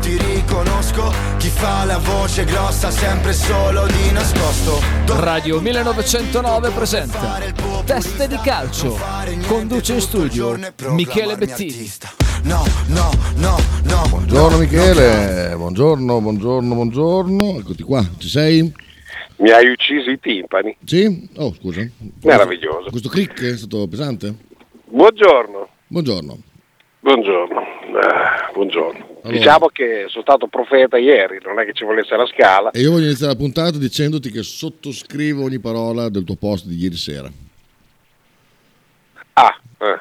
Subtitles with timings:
[0.00, 4.80] ti riconosco Chi fa la voce grossa sempre solo di nascosto
[5.22, 7.40] Radio 1909 presenta
[7.84, 8.98] Teste di calcio
[9.46, 11.90] Conduce in studio Michele Bettini
[12.44, 18.82] No, no, no, no Buongiorno Michele, buongiorno, buongiorno, buongiorno Eccoti qua, ci sei?
[19.36, 20.76] Mi hai ucciso i timpani.
[20.84, 21.28] Sì?
[21.36, 21.84] Oh, scusa.
[22.22, 22.88] Meraviglioso.
[22.90, 24.32] Questo click è stato pesante?
[24.86, 25.68] Buongiorno.
[25.88, 26.38] Buongiorno.
[27.00, 27.60] Buongiorno.
[27.60, 29.13] Eh, buongiorno.
[29.24, 29.38] Allora.
[29.38, 32.70] Diciamo che sono stato profeta ieri, non è che ci volesse la scala.
[32.72, 36.76] E io voglio iniziare la puntata dicendoti che sottoscrivo ogni parola del tuo post di
[36.76, 37.30] ieri sera.
[39.32, 40.00] Ah, eh.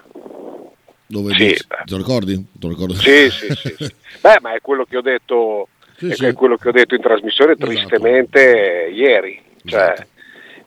[1.05, 2.35] Dove sì, dici, te lo ricordi?
[2.35, 2.93] Te lo ricordo.
[2.95, 3.93] Sì, sì, sì, sì.
[4.19, 6.33] Beh, ma è quello che ho detto sì, è sì.
[6.33, 7.69] quello che ho detto in trasmissione esatto.
[7.69, 9.41] tristemente ieri.
[9.63, 10.11] Cioè, esatto.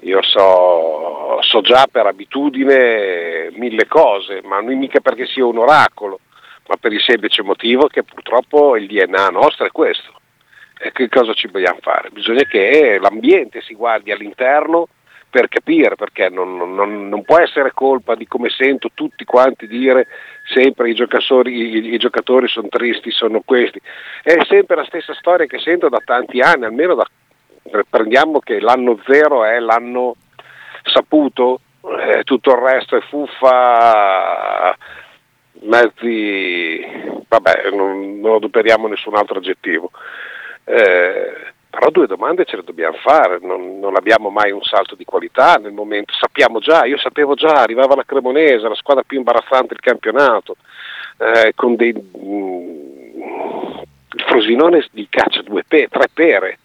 [0.00, 6.20] Io so, so, già per abitudine mille cose, ma non mica perché sia un oracolo,
[6.68, 10.12] ma per il semplice motivo che purtroppo il DNA nostro è questo.
[10.78, 12.10] E che cosa ci vogliamo fare?
[12.10, 14.88] Bisogna che l'ambiente si guardi all'interno
[15.28, 20.06] per capire, perché non, non, non, può essere colpa di come sento tutti quanti dire
[20.46, 23.80] sempre i giocatori, i, i giocatori sono tristi, sono questi.
[24.22, 27.06] È sempre la stessa storia che sento da tanti anni, almeno da,
[27.88, 30.16] prendiamo che l'anno zero è l'anno
[30.82, 34.76] saputo, eh, tutto il resto è fuffa,
[35.62, 36.84] mezzi,
[37.28, 39.90] vabbè, non, non adoperiamo nessun altro aggettivo.
[40.64, 45.04] Eh, però due domande ce le dobbiamo fare, non, non, abbiamo mai un salto di
[45.04, 49.68] qualità nel momento, sappiamo già, io sapevo già, arrivava la Cremonese, la squadra più imbarazzante
[49.68, 50.56] del campionato,
[51.18, 51.92] eh, con dei...
[51.92, 52.84] Mm,
[54.16, 56.58] il Frosinone gli caccia due pe- tre pere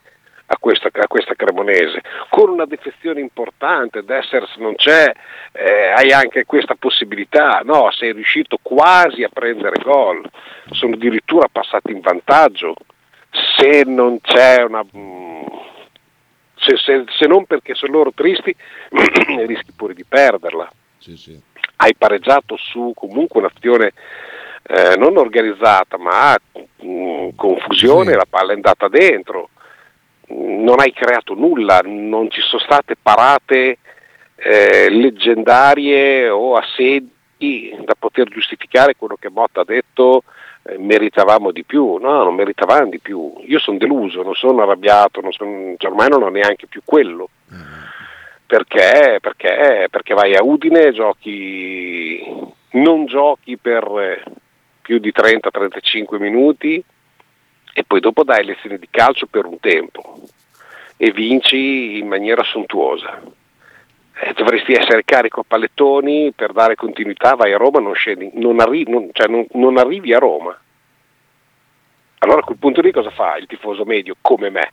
[0.51, 5.09] a questa, a questa, Cremonese, con una defezione importante, Dessers non c'è,
[5.53, 10.29] eh, hai anche questa possibilità, no, sei riuscito quasi a prendere gol,
[10.71, 12.75] sono addirittura passati in vantaggio,
[13.57, 14.83] se non c'è una...
[14.95, 15.45] Mm,
[16.55, 18.53] se, se, se non perché sono loro tristi,
[19.47, 20.69] rischi pure di perderla.
[20.97, 21.39] Sì, sì.
[21.77, 23.93] Hai pareggiato su comunque un'azione
[24.67, 28.17] eh, non organizzata, ma mh, mm, confusione, sì.
[28.17, 29.49] la palla è andata dentro,
[30.31, 33.77] non hai creato nulla, non ci sono state parate
[34.35, 40.23] eh, leggendarie o assedi da poter giustificare quello che Motta ha detto
[40.63, 43.33] eh, meritavamo di più, no, non meritavamo di più.
[43.45, 47.29] Io sono deluso, non sono arrabbiato, non sono, cioè ormai non ho neanche più quello.
[48.45, 49.19] Perché?
[49.21, 49.87] Perché?
[49.89, 52.21] Perché vai a Udine, giochi,
[52.71, 54.23] non giochi per eh,
[54.81, 56.83] più di 30-35 minuti
[57.73, 60.19] e poi dopo dai lezioni di calcio per un tempo
[60.97, 63.21] e vinci in maniera sontuosa
[64.23, 68.59] eh, dovresti essere carico a pallettoni per dare continuità, vai a Roma, non, scendi, non,
[68.59, 70.57] arri- non, cioè non arrivi a Roma.
[72.19, 74.71] Allora a quel punto lì cosa fa il tifoso medio come me?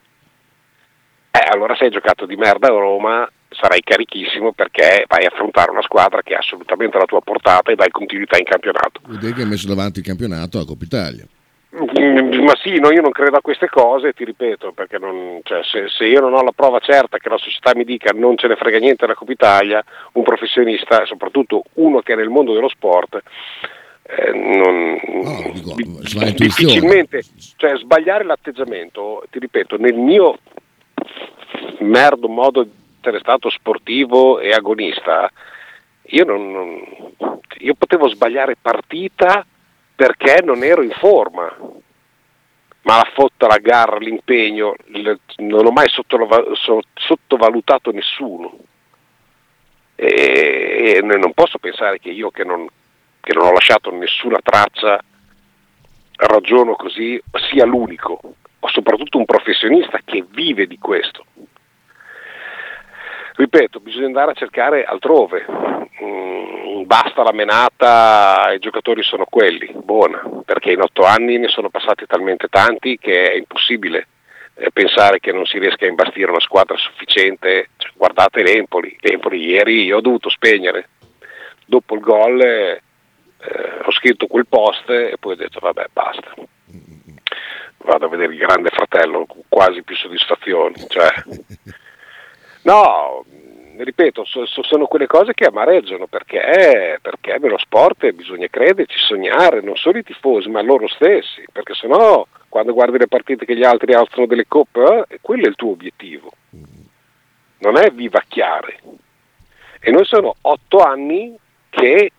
[1.31, 5.70] Eh, allora se hai giocato di merda a Roma sarai carichissimo perché vai a affrontare
[5.70, 9.00] una squadra che è assolutamente alla tua portata e dai continuità in campionato.
[9.19, 11.26] Dire che hai messo davanti il campionato a Coppa Italia.
[11.76, 15.62] Mm, ma sì, no, io non credo a queste cose, ti ripeto, perché non, cioè,
[15.62, 18.46] se, se, io non ho la prova certa che la società mi dica non ce
[18.46, 22.70] ne frega niente della Coppa Italia, un professionista, soprattutto uno che è nel mondo dello
[22.70, 23.22] sport,
[24.02, 25.74] eh, non, no, dico,
[26.34, 27.22] difficilmente,
[27.56, 30.38] cioè, sbagliare l'atteggiamento, ti ripeto, nel mio
[31.80, 35.30] merdo modo di essere stato sportivo e agonista,
[36.04, 39.44] io, non, non, io potevo sbagliare partita
[39.98, 41.53] perché non ero in forma.
[42.82, 44.76] Ma la fotta, la gara, l'impegno,
[45.38, 45.88] non ho mai
[46.94, 48.58] sottovalutato nessuno.
[49.97, 52.69] E non posso pensare che io che non,
[53.20, 55.03] che non ho lasciato nessuna traccia
[56.14, 57.20] ragiono così
[57.50, 58.20] sia l'unico,
[58.60, 61.25] o soprattutto un professionista che vive di questo.
[63.38, 65.47] Ripeto, bisogna andare a cercare altrove.
[66.03, 71.69] Mm, basta la menata, i giocatori sono quelli, buona, perché in otto anni ne sono
[71.71, 74.08] passati talmente tanti che è impossibile
[74.55, 77.69] eh, pensare che non si riesca a imbastire una squadra sufficiente.
[77.76, 80.88] Cioè, guardate l'Empoli, l'Empoli ieri io ho dovuto spegnere.
[81.64, 82.82] Dopo il gol eh,
[83.84, 86.34] ho scritto quel post e poi ho detto vabbè basta.
[87.84, 90.75] Vado a vedere il grande fratello con quasi più soddisfazioni.
[90.88, 91.08] Cioè,
[92.62, 93.25] No,
[93.76, 99.60] ripeto, so, so, sono quelle cose che amareggiano perché, perché nello sport bisogna crederci, sognare,
[99.60, 103.64] non solo i tifosi, ma loro stessi, perché sennò quando guardi le partite che gli
[103.64, 106.31] altri alzano delle coppe, eh, quello è il tuo obiettivo,
[107.58, 108.81] non è vivacchiare.
[109.81, 111.37] E noi sono otto anni
[111.70, 112.10] che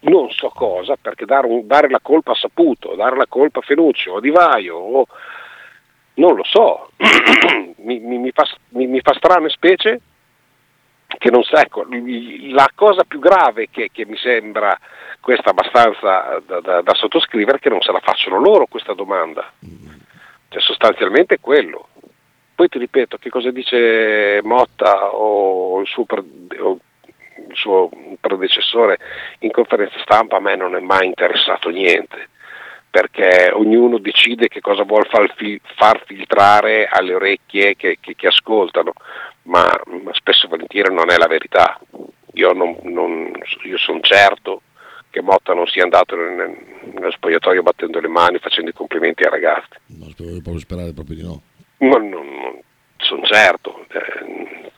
[0.00, 3.62] non so cosa, perché dare, un, dare, la colpa a Saputo, dare la colpa a
[3.62, 5.06] Fenuccio o Di Vaio, o,
[6.20, 6.90] non lo so,
[7.82, 10.00] mi, mi, mi, fa, mi, fa, strano e specie
[11.18, 14.78] che non sa, ecco, la cosa più grave che, che mi sembra
[15.18, 19.50] questa abbastanza da, da, da, sottoscrivere è che non se la facciano loro questa domanda,
[20.48, 21.88] cioè sostanzialmente è quello.
[22.54, 26.78] Poi ti ripeto, che cosa dice Motta o il suo, o
[27.48, 27.88] il suo
[28.20, 28.98] predecessore
[29.40, 32.28] in conferenza stampa a me non è mai interessato niente
[32.90, 35.32] perché ognuno decide che cosa vuole far,
[35.76, 38.92] far filtrare alle orecchie che, che, che ascoltano,
[39.42, 39.64] ma,
[40.02, 41.78] ma, spesso e volentieri non è la verità.
[42.34, 42.52] Io,
[43.62, 44.62] io sono certo
[45.10, 46.56] che Motta non sia andato nel,
[46.94, 49.78] nello spogliatoio battendo le mani, facendo i complimenti ai ragazzi.
[49.86, 51.42] No, proprio sperare proprio di no.
[51.78, 52.60] Ma non, non
[52.96, 53.84] sono certo.
[53.88, 54.70] Eh,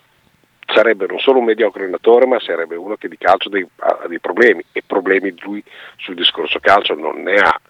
[0.74, 4.20] sarebbe non solo un mediocre allenatore, ma sarebbe uno che di calcio dei, ha dei
[4.20, 5.62] problemi e problemi lui
[5.96, 7.60] sul discorso calcio non ne ha.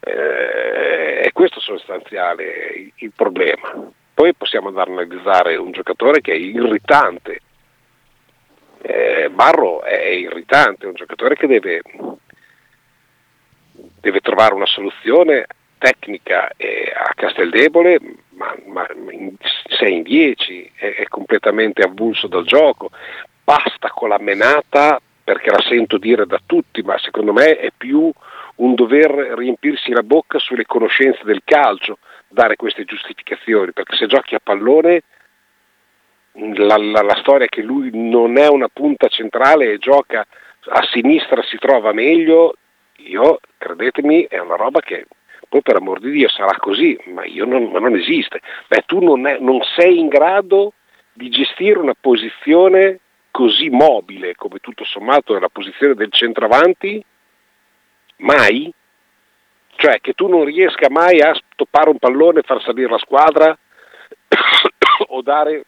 [0.00, 2.44] Eh, e questo sostanziale
[2.76, 3.74] il, il problema.
[4.14, 7.40] Poi possiamo andare a analizzare un giocatore che è irritante.
[8.80, 11.82] Eh, Barro è irritante, è un giocatore che deve,
[14.00, 15.46] deve trovare una soluzione
[15.78, 18.00] tecnica eh, a Casteldebole,
[18.38, 19.34] ma, ma in
[19.68, 22.90] 6 in 10, è, è, completamente avulso dal gioco.
[23.44, 28.10] Basta con la menata, perché la sento dire da tutti, ma secondo me è più
[28.56, 31.98] un dover riempirsi la bocca sulle conoscenze del calcio,
[32.28, 35.02] dare queste giustificazioni, perché se giochi a pallone
[36.32, 40.26] la, la, la storia è che lui non è una punta centrale e gioca
[40.70, 42.54] a sinistra si trova meglio,
[42.96, 45.06] io credetemi è una roba che
[45.48, 48.40] poi per amor di Dio sarà così, ma, non, ma non, esiste.
[48.68, 50.74] Beh, tu non, è, non sei in grado
[51.12, 53.00] di gestire una posizione
[53.30, 57.02] così mobile come tutto sommato è la posizione del centravanti?
[58.18, 58.72] Mai?
[59.76, 63.56] Cioè che tu non riesca mai a stoppare un pallone e far salire la squadra
[65.08, 65.64] o dare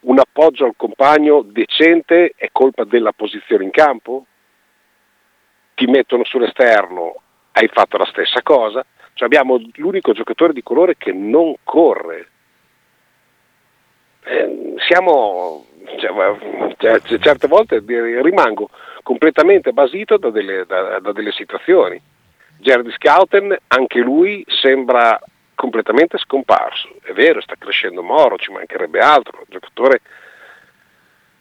[0.00, 4.26] un appoggio al compagno decente è colpa della posizione in campo?
[5.74, 8.84] Ti mettono sull'esterno hai fatto la stessa cosa,
[9.14, 12.28] cioè abbiamo l'unico giocatore di colore che non corre.
[14.24, 15.66] Eh, siamo,
[15.98, 18.70] cioè, cioè, certe volte rimango
[19.02, 22.00] completamente basito da delle, da, da delle situazioni.
[22.58, 25.20] Gerdy Scouten, anche lui sembra
[25.54, 26.88] completamente scomparso.
[27.02, 30.00] È vero, sta crescendo Moro, ci mancherebbe altro, un giocatore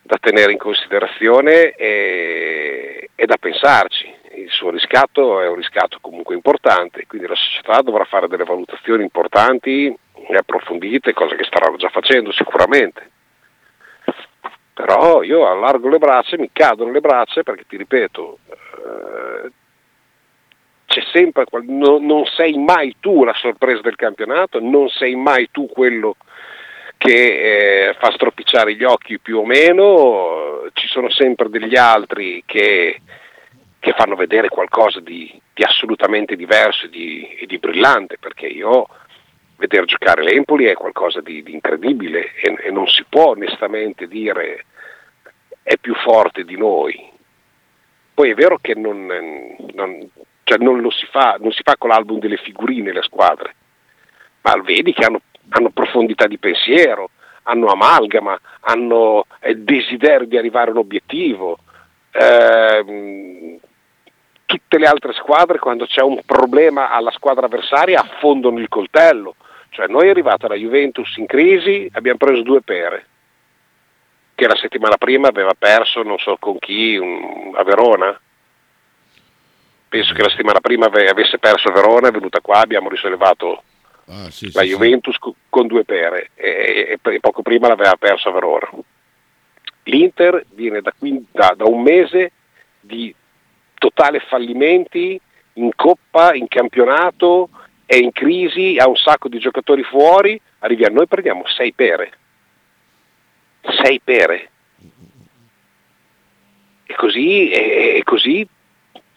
[0.01, 6.35] da tenere in considerazione e, e da pensarci il suo riscatto è un riscatto comunque
[6.35, 9.93] importante, quindi la società dovrà fare delle valutazioni importanti
[10.27, 13.09] e approfondite, cosa che starà già facendo sicuramente.
[14.73, 19.51] Però io allargo le braccia, mi cadono le braccia perché ti ripeto, eh,
[20.85, 25.67] c'è sempre, no, non sei mai tu la sorpresa del campionato, non sei mai tu
[25.67, 26.15] quello
[26.97, 33.01] che eh, fa stropicciare gli occhi più o meno, ci sono sempre degli altri che
[33.81, 38.85] che fanno vedere qualcosa di, di assolutamente diverso e di, e di, brillante, perché io
[39.57, 44.65] vedere giocare l'Empoli è qualcosa di, di incredibile e, e, non si può onestamente dire
[45.63, 47.09] è più forte di noi.
[48.13, 49.07] Poi è vero che non,
[49.73, 50.09] non,
[50.43, 53.55] cioè non si fa, non si fa con l'album delle figurine le squadre,
[54.41, 57.09] ma vedi che hanno, hanno profondità di pensiero,
[57.43, 61.57] hanno amalgama, hanno eh, desiderio di arrivare a un obiettivo.
[62.11, 63.59] Eh,
[64.51, 69.35] tutte le altre squadre quando c'è un problema alla squadra avversaria affondano il coltello.
[69.69, 73.05] Cioè noi è arrivata la Juventus in crisi, abbiamo preso due pere,
[74.35, 78.19] che la settimana prima aveva perso non so con chi, un, a Verona.
[79.87, 83.63] Penso che la settimana prima avesse perso a Verona, è venuta qua, abbiamo risollevato
[84.07, 85.33] ah, sì, la sì, Juventus sì.
[85.47, 88.69] con due pere e, e, poco prima l'aveva perso a Verona.
[89.83, 90.93] L'Inter viene da,
[91.31, 92.33] da, da un mese
[92.81, 93.15] di
[93.81, 95.19] totale fallimenti
[95.53, 97.49] in coppa, in campionato,
[97.83, 102.11] è in crisi, ha un sacco di giocatori fuori, arrivi a noi prendiamo sei pere.
[103.83, 104.49] Sei pere.
[106.85, 108.47] E così, e così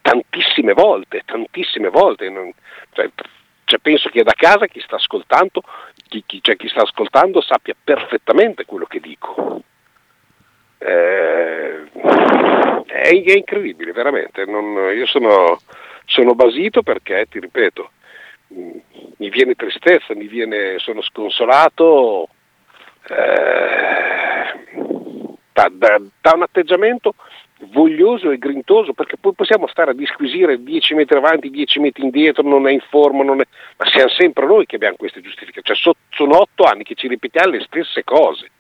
[0.00, 2.54] tantissime volte, tantissime volte.
[2.92, 3.10] Cioè,
[3.64, 5.62] cioè penso che da casa chi sta ascoltando,
[6.08, 9.62] chi, chi, cioè chi sta ascoltando sappia perfettamente quello che dico.
[10.84, 11.84] Eh,
[12.86, 14.44] è, è, incredibile, veramente.
[14.44, 15.58] Non, io sono,
[16.04, 17.90] sono, basito perché, ti ripeto,
[18.48, 22.28] mi viene tristezza, mi viene, sono sconsolato
[23.08, 24.84] eh,
[25.52, 27.14] da, da, da, un atteggiamento
[27.70, 32.42] voglioso e grintoso perché poi possiamo stare a disquisire 10 metri avanti, 10 metri indietro,
[32.42, 33.44] non è in forma, non è...
[33.78, 37.52] ma siamo sempre noi che abbiamo queste giustificazioni, cioè, sono otto anni che ci ripetiamo
[37.52, 38.50] le stesse cose.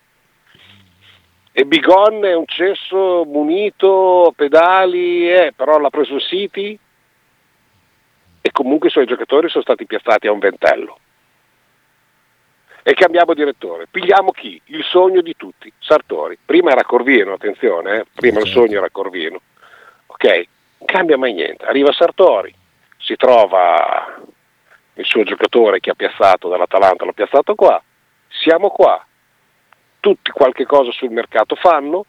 [1.56, 6.76] E Bigon è un cesso munito, pedali, eh, però l'ha preso il City
[8.40, 10.98] e comunque i suoi giocatori sono stati piazzati a un ventello
[12.82, 13.86] e cambiamo direttore.
[13.88, 14.60] Pigliamo chi?
[14.66, 16.36] Il sogno di tutti, Sartori.
[16.44, 18.04] Prima era Corvino, attenzione, eh?
[18.12, 19.40] prima il sogno era Corvino.
[20.06, 20.24] Ok,
[20.78, 21.64] non cambia mai niente.
[21.66, 22.52] Arriva Sartori,
[22.98, 24.20] si trova
[24.94, 27.80] il suo giocatore che ha piazzato dall'Atalanta, l'ha piazzato qua,
[28.28, 29.06] siamo qua,
[30.04, 32.04] tutti qualche cosa sul mercato fanno,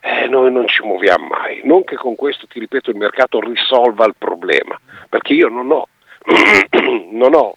[0.00, 1.60] eh, noi non ci muoviamo mai.
[1.62, 4.76] Non che con questo, ti ripeto, il mercato risolva il problema,
[5.08, 5.86] perché io non ho,
[7.12, 7.56] non ho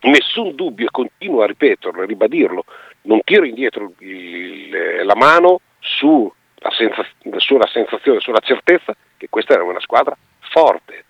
[0.00, 2.66] nessun dubbio e continuo a ripeterlo, a ribadirlo,
[3.02, 6.30] non tiro indietro il, la mano sulla,
[6.76, 7.02] senza,
[7.38, 11.04] sulla sensazione, sulla certezza che questa è una squadra forte.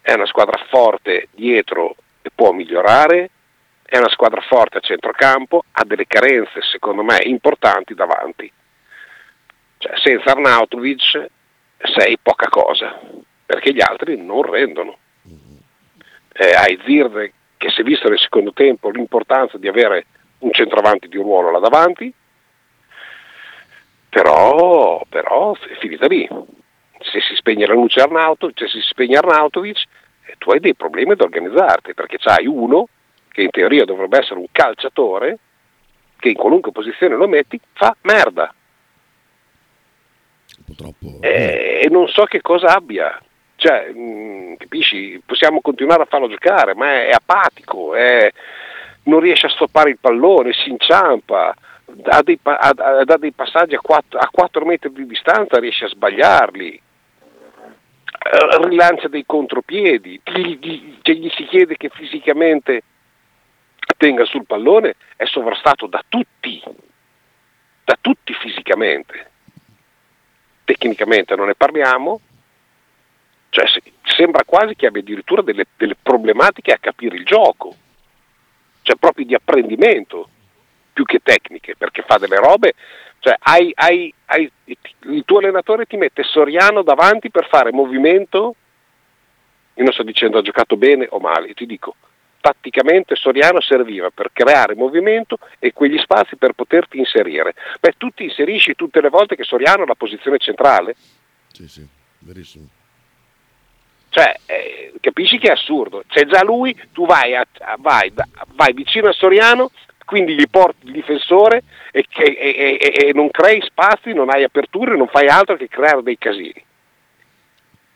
[0.00, 3.30] È una squadra forte dietro e può migliorare,
[3.88, 8.52] è una squadra forte a centrocampo, ha delle carenze secondo me importanti davanti.
[9.78, 11.30] Cioè, senza Arnautovic
[11.94, 12.98] sei poca cosa,
[13.44, 14.98] perché gli altri non rendono
[16.32, 20.06] eh, ai Zirde che si è visto nel secondo tempo l'importanza di avere
[20.40, 22.12] un centravanti di ruolo là davanti,
[24.08, 26.28] però, però è finita lì.
[27.00, 29.84] Se si spegne la luce Arnautovic, se si spegne Arnautovic,
[30.24, 32.88] eh, tu hai dei problemi ad organizzarti, perché c'hai uno
[33.36, 35.38] che in teoria dovrebbe essere un calciatore,
[36.18, 38.52] che in qualunque posizione lo metti, fa merda.
[40.64, 41.18] Purtroppo.
[41.20, 43.20] Eh, e non so che cosa abbia.
[43.56, 45.20] Cioè, mh, mm, capisci?
[45.26, 48.32] Possiamo continuare a farlo giocare, ma è, è apatico, è,
[49.02, 51.54] non riesce a stoppare il pallone, si inciampa,
[52.04, 52.72] ha dei, ha,
[53.06, 59.08] ha dei passaggi a 4, a 4 metri di distanza, riesce a sbagliarli eh, rilancia
[59.08, 62.82] dei contropiedi, gli, gli, cioè gli, si chiede che fisicamente
[63.96, 66.62] tenga sul pallone, è sovrastato da tutti,
[67.84, 69.30] da tutti fisicamente.
[70.64, 72.20] Tecnicamente non ne parliamo,
[73.50, 73.64] cioè,
[74.02, 77.74] sembra quasi che abbia addirittura delle, delle problematiche a capire il gioco,
[78.82, 80.28] cioè proprio di apprendimento
[80.92, 82.74] più che tecniche, perché fa delle robe,
[83.20, 88.54] cioè hai, hai, hai, il tuo allenatore ti mette Soriano davanti per fare movimento,
[89.74, 91.96] io non sto dicendo ha giocato bene o male, ti dico,
[92.46, 97.54] tatticamente Soriano serviva per creare movimento e quegli spazi per poterti inserire.
[97.80, 100.94] Beh, tu ti inserisci tutte le volte che Soriano ha la posizione centrale?
[101.50, 101.84] Sì, sì,
[102.20, 102.68] verissimo.
[104.10, 106.04] Cioè, eh, capisci che è assurdo?
[106.06, 107.44] C'è già lui, tu vai, a,
[107.78, 108.12] vai,
[108.54, 109.72] vai vicino a Soriano,
[110.04, 114.96] quindi gli porti il difensore e, e, e, e, non crei spazi, non hai aperture,
[114.96, 116.64] non fai altro che creare dei casini.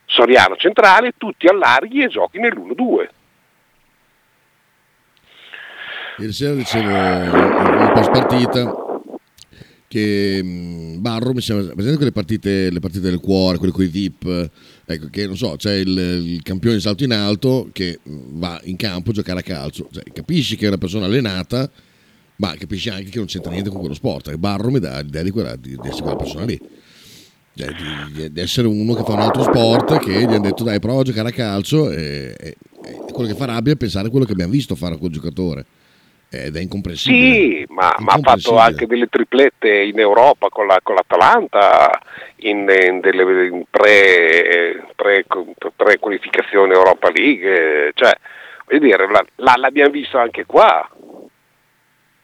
[0.07, 3.09] Soriano centrale, tutti allarghi e giochi nell'1-2.
[6.20, 8.74] Ieri sera dicevo in post partita
[9.88, 13.86] che mm, Barro mi sembra presente quelle partite, le partite del cuore, quelle con i
[13.86, 14.50] VIP
[14.84, 18.60] ecco che non so c'è il, il, campione di salto in alto che mm, va
[18.64, 19.88] in campo a giocare a calcio.
[19.90, 21.70] Cioè, capisci che è una persona allenata
[22.36, 24.28] ma capisci anche che non c'entra niente con quello sport.
[24.28, 26.60] E Barro mi dà l'idea di, quella, di, di essere quella persona lì.
[27.54, 27.68] Cioè,
[28.12, 31.00] di, di, essere uno che fa un altro sport che gli hanno detto dai prova
[31.00, 34.26] a giocare a calcio e, e, e quello che fa rabbia è pensare a quello
[34.26, 35.64] che abbiamo visto fare a quel giocatore
[36.30, 37.34] ed è incomprensibile.
[37.34, 42.00] Sì, ma, ma, ha fatto anche delle triplette in Europa con, la, con l'Atalanta
[42.37, 45.26] in, in delle in pre, pre,
[45.75, 48.16] pre, qualificazione Europa League, cioè,
[48.66, 50.88] voglio dire, la, la, l'abbiamo visto anche qua.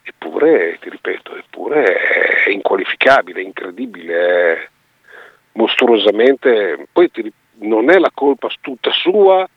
[0.09, 1.97] Eppure, ti ripeto, eppure
[2.45, 4.69] è inqualificabile, è incredibile, è
[5.55, 6.87] mostruosamente.
[6.93, 9.49] Poi ti, non è la colpa tutta sua,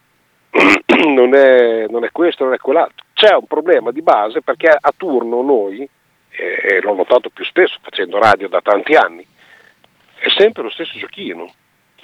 [1.06, 3.06] non è, non è questo, non è quell'altro.
[3.20, 5.86] C'è un problema di base perché a turno noi,
[6.30, 9.28] e l'ho notato più spesso facendo radio da tanti anni,
[10.16, 11.52] è sempre lo stesso giochino.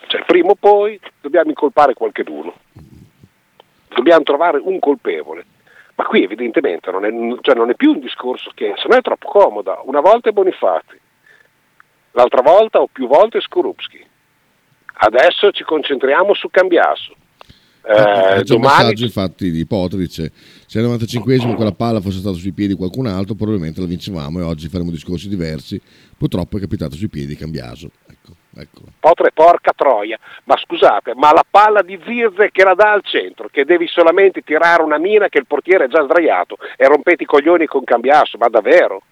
[0.08, 2.54] Cioè, prima o poi dobbiamo incolpare qualcheduno,
[3.88, 5.46] dobbiamo trovare un colpevole.
[5.96, 9.02] Ma qui evidentemente non è, cioè non è più un discorso che se no è
[9.02, 9.80] troppo comoda.
[9.84, 11.00] Una volta è Bonifati,
[12.12, 14.06] l'altra volta o più volte Skorupski.
[14.96, 17.16] Adesso ci concentriamo su Cambiasso.
[17.88, 18.56] Eh, c'è domani...
[18.56, 20.32] un messaggio infatti di Potter dice
[20.66, 24.40] se al 95esimo quella palla fosse stata sui piedi di qualcun altro probabilmente la vincevamo
[24.40, 25.80] e oggi faremo discorsi diversi
[26.18, 28.82] purtroppo è capitato sui piedi di Cambiaso ecco, ecco.
[29.00, 33.50] Potre porca troia ma scusate ma la palla di Zirze che la dà al centro
[33.52, 37.28] che devi solamente tirare una mina che il portiere è già sdraiato e rompete i
[37.28, 39.04] coglioni con Cambiaso ma davvero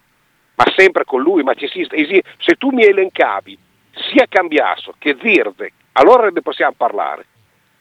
[0.55, 1.85] ma sempre con lui ma ci si,
[2.39, 3.57] se tu mi elencavi
[4.11, 7.25] sia Cambiasso che Zirze, allora ne possiamo parlare.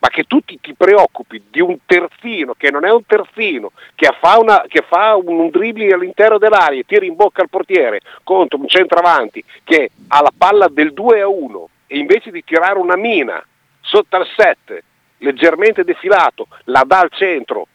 [0.03, 4.13] Ma che tu ti, ti, preoccupi di un terzino che non è un terzino, che
[4.19, 8.01] fa, una, che fa un, un dribbling all'interno dell'aria e tira in bocca al portiere
[8.25, 12.81] contro un centravanti che ha la palla del 2 a 1 e invece di tirare
[12.81, 13.47] una mina
[13.81, 14.83] sotto al 7,
[15.19, 17.69] leggermente defilato, la dà al centro,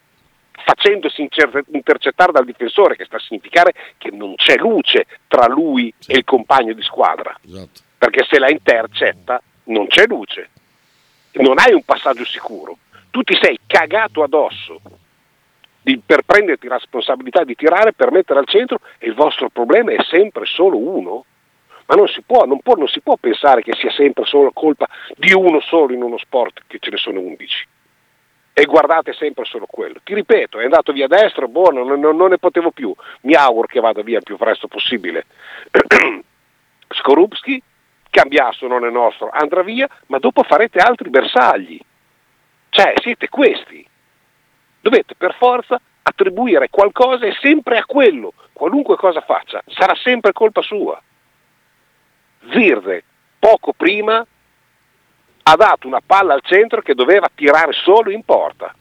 [0.51, 1.25] facendosi
[1.71, 6.25] intercettare dal difensore, che sta a significare che non c'è luce tra lui e il
[6.25, 7.33] compagno di squadra.
[7.41, 7.79] Esatto.
[7.97, 10.49] Perché se la intercetta non c'è luce,
[11.41, 12.77] non hai un passaggio sicuro.
[13.09, 14.81] Tu ti sei cagato addosso
[15.81, 19.91] di, per prenderti la responsabilità di tirare, per mettere al centro e il vostro problema
[19.91, 21.25] è sempre solo uno.
[21.85, 24.87] Ma non si, può, non, può, non si può pensare che sia sempre solo colpa
[25.15, 27.65] di uno solo in uno sport, che ce ne sono undici
[28.59, 29.99] e guardate sempre solo quello.
[30.03, 32.91] Ti ripeto, è andato via a destra, buono, non, non, ne potevo più.
[33.21, 35.27] Mi auguro che vada via il più presto possibile.
[36.89, 37.61] Skorupski,
[38.17, 41.79] Cambiasso non è nostro, andrà via, ma dopo farete altri bersagli.
[42.69, 43.87] Cioè, siete questi.
[44.81, 50.63] Dovete per forza attribuire qualcosa e sempre a quello, qualunque cosa faccia, sarà sempre colpa
[50.63, 50.99] sua.
[52.49, 53.03] Zirde,
[53.37, 54.25] poco prima,
[55.43, 58.73] ha dato una palla al centro che doveva tirare solo in porta.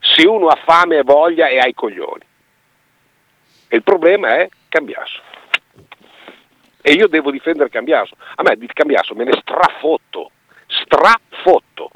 [0.00, 2.24] Se uno ha fame e voglia e ha i coglioni.
[3.68, 5.30] E il problema è Cambiasso.
[6.82, 8.16] E io devo difendere Cambiasso.
[8.34, 10.30] A me di Cambiasso me ne strafotto.
[10.66, 11.90] Strafotto.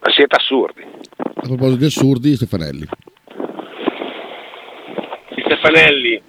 [0.00, 0.82] Ma siete assurdi.
[0.82, 2.86] A proposito di assurdi, Stefanelli.
[5.44, 6.22] Stefanelli,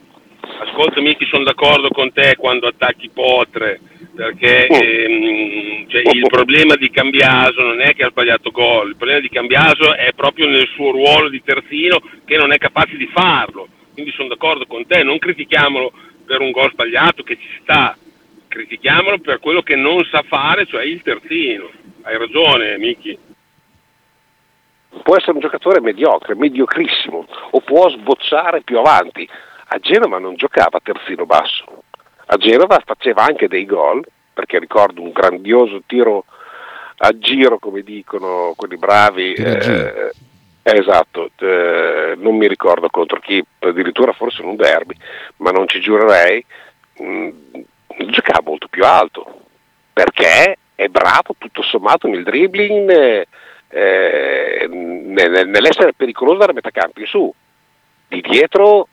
[0.59, 3.79] ascolta Miki, sono d'accordo con te quando attacchi Potre
[4.13, 4.75] perché oh.
[4.75, 9.29] ehm, cioè, il problema di Cambiaso non è che ha sbagliato gol, il problema di
[9.29, 13.67] Cambiaso è proprio nel suo ruolo di terzino che non è capace di farlo.
[13.93, 15.91] Quindi sono d'accordo con te, non critichiamolo
[16.25, 17.95] per un gol sbagliato che ci sta,
[18.47, 21.69] critichiamolo per quello che non sa fare, cioè il terzino.
[22.03, 23.17] Hai ragione, Miki.
[25.03, 29.27] Può essere un giocatore mediocre, mediocrissimo, o può sbocciare più avanti.
[29.73, 31.83] A Genova non giocava terzino basso
[32.33, 36.23] a Genova faceva anche dei gol, perché ricordo un grandioso tiro
[36.97, 39.33] a giro, come dicono quelli bravi.
[39.33, 40.11] Eh,
[40.63, 44.95] esatto, eh, non mi ricordo contro chi, addirittura forse in un derby,
[45.37, 46.45] ma non ci giurerei.
[46.97, 47.29] Mh, mm,
[48.09, 49.41] giocava molto più alto,
[49.91, 53.27] perché è bravo tutto sommato nel dribbling, eh,
[53.69, 57.33] eh nell'essere pericoloso dalla metà campo in su.
[58.07, 58.87] Di dietro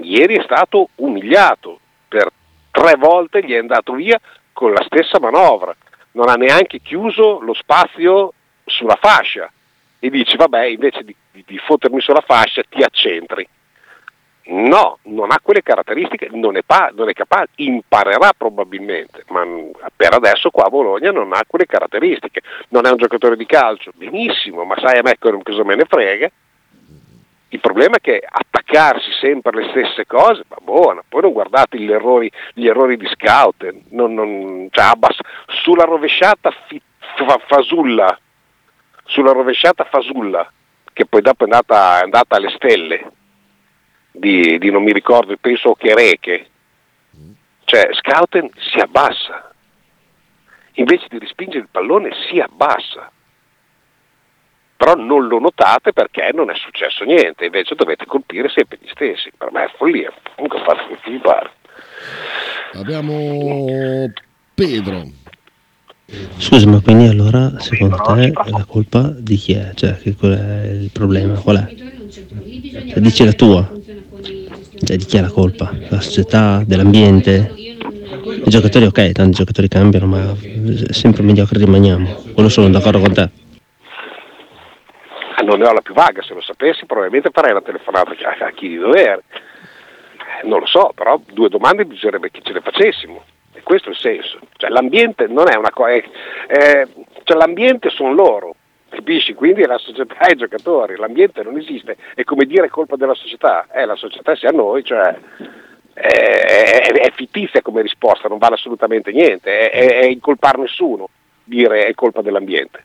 [0.00, 2.30] ieri è stato umiliato per
[2.70, 4.18] tre volte gli è andato via
[4.52, 5.74] con la stessa manovra,
[6.12, 8.32] non ha neanche chiuso lo spazio
[8.64, 9.50] sulla fascia
[10.04, 13.48] e dice vabbè invece di, di, di fottermi sulla fascia ti accentri.
[14.46, 19.42] No, non ha quelle caratteristiche, non è, pa- non è, capace, imparerà probabilmente, ma
[19.96, 22.42] per adesso qua a Bologna non ha quelle caratteristiche.
[22.68, 26.30] Non è un giocatore di calcio, benissimo, ma sai a me cosa me ne frega,
[27.48, 31.90] il problema è che attaccarsi sempre alle stesse cose va buona, poi non guardate gli
[31.90, 34.92] errori, gli errori di scout, non, non, cioè
[35.62, 36.78] sulla rovesciata fi,
[37.16, 38.18] fa, fasulla,
[39.04, 40.50] sulla rovesciata fasulla,
[40.92, 43.12] che poi dopo è andata, è andata alle stelle,
[44.10, 46.50] di, di, non mi ricordo, penso che Reche,
[47.64, 49.52] cioè Scouten si abbassa,
[50.74, 53.10] invece di respingere il pallone si abbassa
[54.84, 59.30] però non lo notate perché non è successo niente, invece dovete colpire sempre gli stessi,
[59.34, 61.50] per me è follia, comunque fate quel che vi pare.
[62.74, 64.12] Abbiamo
[64.54, 65.04] Pedro.
[66.36, 69.72] Scusa, ma quindi allora secondo te la colpa di chi è?
[69.74, 71.34] Cioè, che qual è il problema?
[71.34, 71.74] Qual è?
[72.88, 73.72] Cioè, dici la tua.
[74.78, 75.72] Cioè, di chi è la colpa?
[75.88, 76.62] La società?
[76.66, 77.52] Dell'ambiente?
[78.44, 80.36] I giocatori ok, tanti giocatori cambiano, ma
[80.90, 82.32] sempre mediocri rimaniamo.
[82.34, 83.30] Quello sono d'accordo con te
[85.44, 88.68] non ne ho la più vaga, se lo sapessi probabilmente farei una telefonata a, chi
[88.68, 89.22] di dovere.
[90.44, 93.22] Non lo so, però due domande bisognerebbe che ce le facessimo.
[93.64, 94.38] Questo è il senso.
[94.56, 95.90] Cioè, l'ambiente non è una cosa.
[95.90, 96.88] Eh,
[97.24, 98.54] cioè, l'ambiente sono loro,
[98.88, 99.34] capisci?
[99.34, 100.96] Quindi è la società e i giocatori.
[100.96, 101.96] L'ambiente non esiste.
[102.14, 103.66] È come dire colpa della società.
[103.72, 105.18] Eh, la società sia noi, cioè.
[105.92, 111.08] È, è, è, fittizia come risposta, non vale assolutamente niente, è, è incolpare nessuno
[111.44, 112.82] dire è colpa dell'ambiente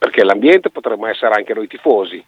[0.00, 2.24] perché l'ambiente potremmo essere anche noi tifosi.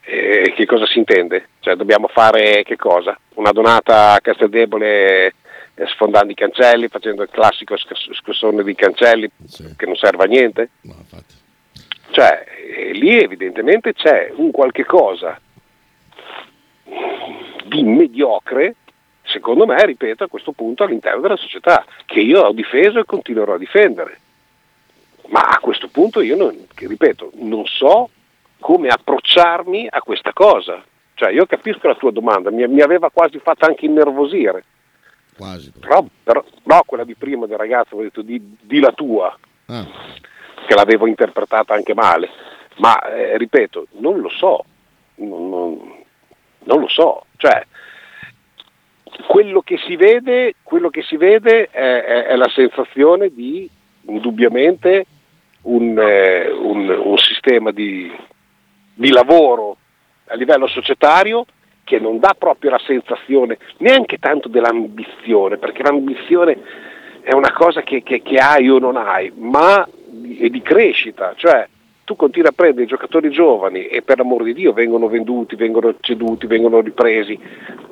[0.00, 1.50] E che cosa si intende?
[1.60, 3.16] Cioè dobbiamo fare che cosa?
[3.34, 5.32] Una donata a Casteldebole eh,
[5.84, 9.74] sfondando i cancelli, facendo il classico scossone di cancelli sì.
[9.76, 10.70] che non serve a niente?
[10.82, 10.94] No,
[12.10, 15.38] cioè, eh, lì evidentemente c'è un qualche cosa
[17.64, 18.76] di mediocre
[19.26, 23.54] secondo me, ripeto, a questo punto all'interno della società, che io ho difeso e continuerò
[23.54, 24.20] a difendere.
[25.28, 28.10] Ma a questo punto io, non, ripeto, non so
[28.60, 30.82] come approcciarmi a questa cosa.
[31.14, 34.64] Cioè, io capisco la tua domanda, mi, mi aveva quasi fatto anche innervosire.
[35.36, 35.72] Quasi.
[35.78, 39.84] Però, però, no, quella di prima del ragazzo, ho detto di, di la tua, Ah,
[40.66, 42.28] che l'avevo interpretata anche male.
[42.76, 44.64] Ma eh, ripeto, non lo so,
[45.16, 45.94] non, non-
[46.64, 47.24] non lo so.
[47.36, 47.64] Cioè,
[49.28, 53.68] quello che si vede, quello che si vede è, è- è la sensazione di
[54.08, 55.06] indubbiamente
[55.62, 58.10] un, eh, un- un sistema di,
[58.94, 59.76] di lavoro
[60.26, 61.44] a livello societario
[61.86, 66.58] che non dà proprio la sensazione neanche tanto dell'ambizione, perché l'ambizione
[67.20, 71.68] è una cosa che, che- che hai o non hai, ma è di crescita, cioè
[72.02, 75.94] tu continui a prendere i giocatori giovani e per l'amor di Dio vengono venduti, vengono
[76.00, 77.38] ceduti, vengono ripresi.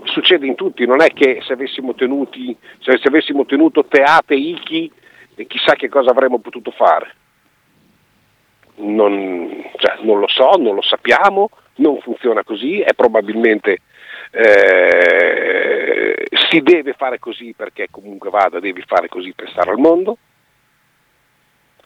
[0.05, 4.91] Succede in tutti, non è che se avessimo, tenuti, se, se avessimo tenuto Teate Ichi
[5.37, 7.15] eh, chissà che cosa avremmo potuto fare.
[8.77, 13.79] Non, cioè, non lo so, non lo sappiamo, non funziona così, è probabilmente
[14.31, 20.19] eh, si deve fare così perché comunque vada, devi fare così per stare al mondo.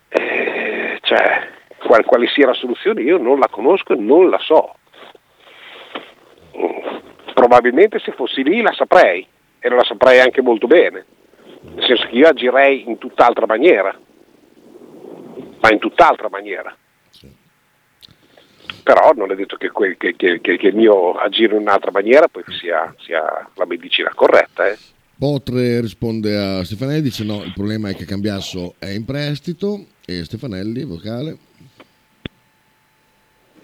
[0.08, 1.48] Eh, cioè,
[1.78, 4.74] qual- quale sia la soluzione io non la conosco e non la so.
[7.34, 9.26] Probabilmente se fossi lì la saprei
[9.60, 11.04] e la saprei anche molto bene,
[11.74, 13.96] nel senso che io agirei in tutt'altra maniera,
[15.60, 16.74] ma in tutt'altra maniera.
[18.82, 21.90] Però non è detto che, que- che- che- che- che il mio agire in un'altra
[21.90, 23.22] maniera poi sia, sia
[23.54, 24.68] la medicina corretta.
[24.68, 24.78] eh.
[25.18, 30.24] Potre risponde a Stefanelli, dice no, il problema è che Cambiasso è in prestito e
[30.24, 31.36] Stefanelli, vocale.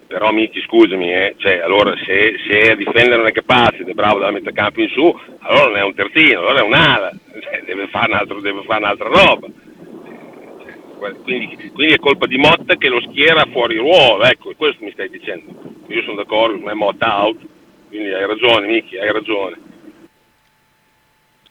[0.06, 3.94] Però Miki, scusami, eh, cioè, allora se, se a difendere non è capace ed è
[3.94, 7.62] bravo dalla metà campo in su, allora non è un terzino, allora è un'ala, cioè,
[7.64, 9.46] deve, fare un altro- deve fare un'altra roba.
[11.12, 14.92] Quindi, quindi è colpa di Motta che lo schiera fuori ruolo, ecco, è questo mi
[14.92, 15.52] stai dicendo.
[15.88, 17.40] Io sono d'accordo, ma è Motta out,
[17.88, 19.72] quindi hai ragione Miki, hai ragione.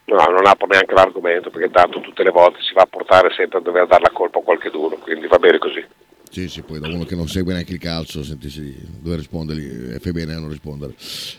[0.05, 3.59] No, non apro neanche l'argomento perché tanto tutte le volte si va a portare sempre
[3.59, 5.83] a dover dare la colpa a qualcuno, quindi va bene così.
[6.29, 9.99] Sì, sì, poi da uno che non segue neanche il calcio, sentirsi dove rispondergli, e
[9.99, 10.95] fai bene a non rispondere.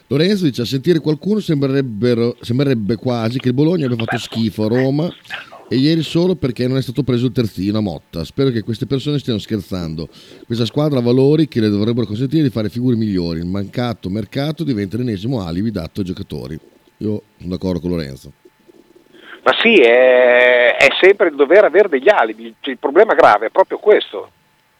[0.06, 5.12] Lorenzo dice, a sentire qualcuno sembrerebbe quasi che il Bologna abbia fatto schifo a Roma
[5.74, 8.22] e ieri solo perché non è stato preso il terzino a Motta.
[8.22, 10.08] Spero che queste persone stiano scherzando.
[10.46, 13.40] Questa squadra ha valori che le dovrebbero consentire di fare figure migliori.
[13.40, 16.56] Il mancato mercato diventa l'ennesimo alibi dato ai giocatori.
[16.98, 18.30] Io sono d'accordo con Lorenzo.
[19.42, 23.50] Ma sì, è, è sempre il dover avere degli alibi, Cioè, il problema grave è
[23.50, 24.30] proprio questo.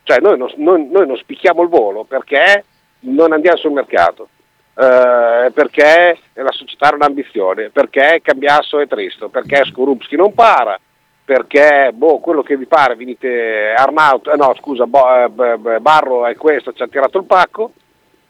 [0.05, 2.65] Cioè noi non, noi- noi non spicchiamo il volo perché
[3.01, 4.29] non andiamo sul mercato,
[4.77, 10.79] eh, perché la società non ha ambizione, perché Cambiasso è tristo, perché Skorupski non para,
[11.25, 16.35] perché boh, quello che vi pare, venite Arnaut, eh, no scusa, Bo- eh, Barro è
[16.37, 17.73] questo, ci ha tirato il pacco,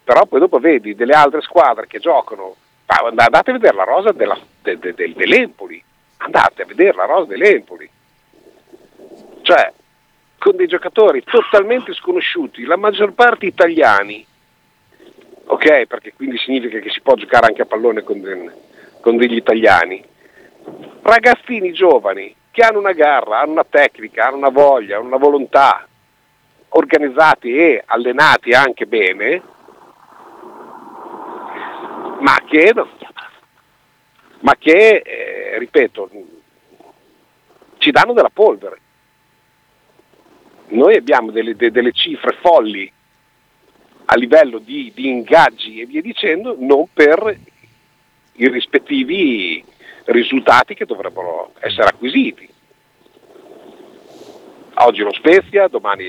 [0.04, 2.54] però poi dopo vedi delle altre squadre che giocano,
[2.86, 5.82] ma andate a vedere la rosa della- de- de- del- dell'Empoli,
[6.18, 7.88] andate a vedere la rosa dell'Empoli,
[9.42, 9.72] cioè
[10.38, 14.24] con dei giocatori totalmente sconosciuti, la maggior parte italiani,
[15.46, 18.52] ok, perché quindi significa che si può giocare anche a pallone con,
[19.00, 20.02] con degli italiani,
[21.02, 25.86] ragazzini giovani che hanno una garra, hanno una tecnica, hanno una voglia, hanno una volontà,
[26.70, 29.42] organizzati e allenati anche bene,
[32.20, 32.72] ma che,
[34.40, 36.10] ma che eh, ripeto,
[37.78, 38.78] ci danno della polvere.
[40.68, 42.90] Noi abbiamo delle, de- delle cifre folli
[44.06, 47.36] a livello di, di ingaggi e via dicendo, non per
[48.32, 49.64] i rispettivi
[50.06, 52.48] risultati che dovrebbero essere acquisiti.
[54.76, 56.04] Oggi lo Spezia, domani,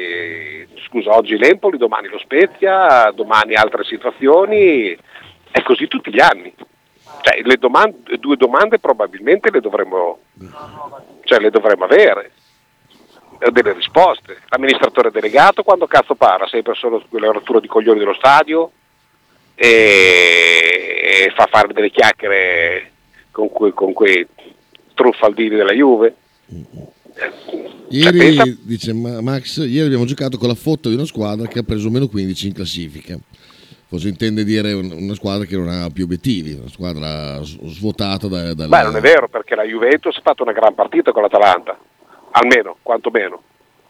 [0.87, 4.97] scusa, oggi l'Empoli, domani lo Spezia, domani altre situazioni,
[5.51, 6.51] è così tutti gli anni.
[7.21, 10.19] Cioè, le domande- due domande probabilmente le dovremmo,
[11.23, 12.31] cioè, le dovremmo avere,
[13.51, 14.37] delle risposte.
[14.49, 16.47] L'amministratore delegato quando cazzo parla?
[16.47, 18.71] Sempre solo quella rottura di coglioni dello stadio
[19.55, 22.91] e, fa fare delle chiacchiere
[23.31, 24.25] con, que- con quei
[24.93, 26.15] truffaldini della Juve.
[27.89, 31.59] Ieri, pensa- dice Ma- Max, ieri abbiamo giocato con la foto di una squadra che
[31.59, 33.17] ha preso meno 15 in classifica.
[33.87, 38.53] Forse intende dire un- una squadra che non ha più obiettivi, una squadra svuotata da,
[38.53, 38.77] dalla...
[38.77, 41.77] Beh, non è vero perché la Juventus ha fatto una gran partita con l'Atalanta,
[42.35, 43.41] almeno, quantomeno.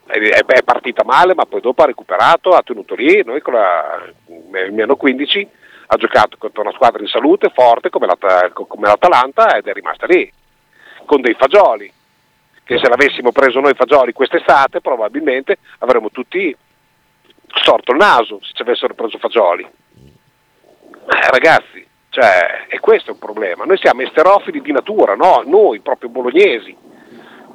[0.05, 3.23] È, partita male, ma poi dopo ha recuperato, ha tenuto lì.
[3.23, 4.03] Noi con la
[4.71, 5.49] meno 15
[5.87, 10.05] ha giocato contro una squadra in salute forte come, l'At- come l'Atalanta ed è rimasta
[10.05, 10.31] lì,
[11.05, 11.91] con dei fagioli,
[12.63, 16.55] che se l'avessimo preso noi fagioli quest'estate probabilmente avremmo tutti
[17.61, 19.63] storto il naso se ci avessero preso fagioli.
[19.63, 23.65] Eh, ragazzi, cioè, è questo il problema.
[23.65, 25.43] Noi siamo esterofili di natura, no?
[25.45, 26.75] Noi, proprio bolognesi.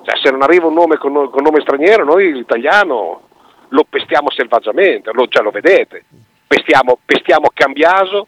[0.02, 3.28] Cioè, se non arriva un nome con, con nome straniero, noi l'italiano
[3.68, 6.04] lo pestiamo selvaggiamente, lo, cioè, lo vedete.
[6.46, 8.26] Pestiamo, pestiamo Cambiaso,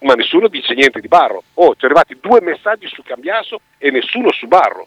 [0.00, 1.42] ma nessuno dice niente di Barro.
[1.54, 4.86] Oh, ci sono arrivati due messaggi su Cambiaso e nessuno su Barro.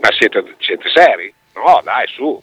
[0.00, 1.32] Ma siete, siete seri?
[1.54, 2.40] No, dai, su.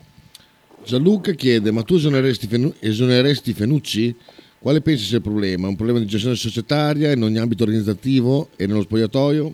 [0.83, 4.15] Gianluca chiede, ma tu esoneresti, Fenu- esoneresti Fenucci?
[4.59, 5.67] Quale pensi sia il problema?
[5.67, 9.53] Un problema di gestione societaria in ogni ambito organizzativo e nello spogliatoio?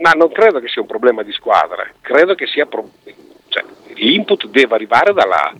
[0.00, 2.90] Ma non credo che sia un problema di squadra, credo che sia pro-
[3.48, 5.52] cioè, l'input deve arrivare dalla,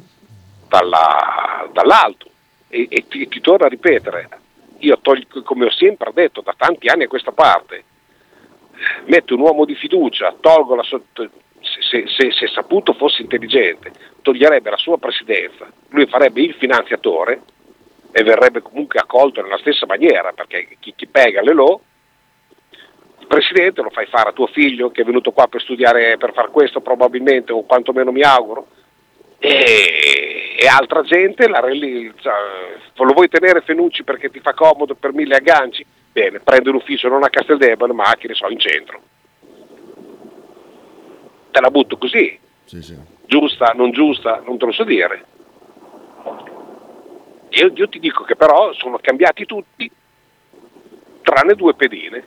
[0.69, 2.31] dalla, dall'alto
[2.69, 4.29] e, e, ti, ti, torno a ripetere,
[4.79, 7.85] io tolgo, come ho sempre detto da tanti anni a questa parte,
[9.07, 11.29] metto un uomo di fiducia, tolgo la sotto,
[11.61, 13.91] se, se, se saputo fosse intelligente,
[14.23, 17.43] toglierebbe la sua presidenza, lui farebbe il finanziatore
[18.13, 21.81] e verrebbe comunque accolto nella stessa maniera, perché chi, chi pega le lo,
[23.29, 26.49] presidente lo fai fare a tuo figlio che è venuto qua per studiare, per fare
[26.49, 28.67] questo probabilmente, o quantomeno mi auguro,
[29.39, 32.33] e, e altra gente la, cioè,
[32.97, 35.87] lo vuoi tenere Fenucci perché ti fa comodo per mille agganci?
[36.11, 39.01] Bene, prende un ufficio non a Casteldebano ma che ne so in centro.
[41.53, 42.37] Te la butto così.
[42.65, 42.97] Sì, sì.
[43.27, 45.25] Giusta, non giusta, non te lo so dire.
[47.51, 49.91] Io, io ti dico che però sono cambiati tutti,
[51.23, 52.27] tranne due pedine.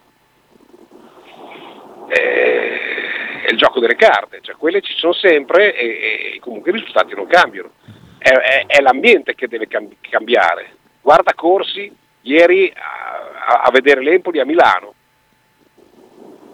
[2.14, 6.74] Eh, è il gioco delle carte, cioè quelle ci sono sempre e, e comunque i
[6.74, 7.72] risultati non cambiano.
[8.18, 10.76] È, è, è l'ambiente che deve cambiare.
[11.02, 11.90] Guarda Corsi
[12.24, 14.94] ieri a, a vedere l'Empoli a Milano.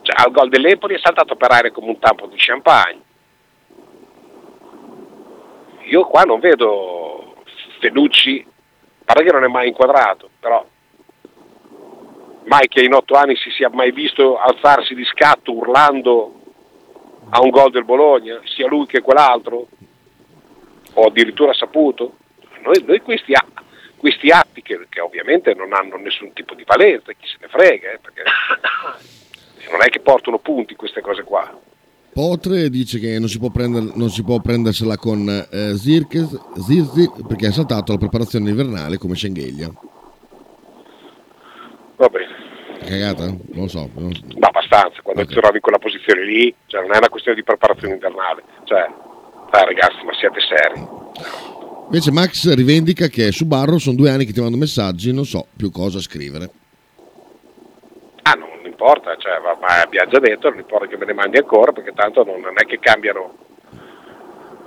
[0.04, 3.02] Cioè, al gol dell'Empoli è saltato per aria come un tampo di champagne.
[5.86, 7.43] Io qua non vedo
[7.80, 8.46] Fenucci,
[9.04, 10.65] pare che non è mai inquadrato, però
[12.48, 16.34] mai che in otto anni si sia mai visto alzarsi di scatto urlando
[17.30, 19.68] a un gol del Bologna, sia lui che quell'altro,
[20.94, 22.16] o addirittura saputo.
[22.64, 23.34] Noi, noi questi,
[23.98, 27.92] questi, atti che, che, ovviamente non hanno nessun tipo di valenza, chi se ne frega,
[27.92, 28.24] eh, perché
[29.72, 31.60] non è che portano punti queste cose qua.
[32.14, 37.12] Potre dice che non si può, prender, non si può prendersela con eh, Zirkes, Zirzi
[37.28, 39.70] perché ha saltato la preparazione invernale come Schengelia.
[41.98, 42.37] Va bene.
[42.88, 43.26] Cagata?
[43.26, 43.89] Non lo so.
[43.95, 44.12] Non...
[44.39, 45.34] Ma abbastanza, quando okay.
[45.34, 48.43] ti trovi in quella posizione lì, cioè non è una questione di preparazione invernale.
[48.63, 48.88] Cioè,
[49.52, 50.88] dai ragazzi, ma siete seri.
[51.86, 55.47] Invece Max rivendica che su Barro sono due anni che ti mando messaggi, non so
[55.56, 56.50] più cosa scrivere.
[58.23, 61.71] Ah, non importa, cioè, ma abbiamo già detto, non importa che me ne mandi ancora,
[61.71, 63.36] perché tanto non, non è che cambiano.